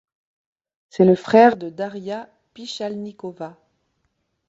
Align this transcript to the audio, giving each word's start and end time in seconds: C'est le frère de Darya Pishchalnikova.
C'est 0.89 1.05
le 1.05 1.13
frère 1.13 1.57
de 1.57 1.69
Darya 1.69 2.27
Pishchalnikova. 2.55 3.59